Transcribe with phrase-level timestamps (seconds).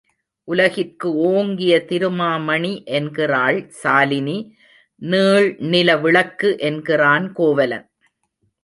[0.47, 4.37] உலகிற்கு ஓங்கிய திருமாமணி என்கிறாள் சாலினி,
[5.01, 7.87] நீள் நில விளக்கு என்கிறான் கோவலன்.